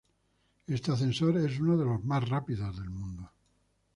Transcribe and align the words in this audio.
Este 0.65 0.89
ascensor 0.91 1.37
es 1.37 1.59
uno 1.59 1.77
de 1.77 1.85
los 1.85 2.03
más 2.03 2.27
rápidos 2.27 2.75
del 2.75 2.89
mundo. 2.89 3.31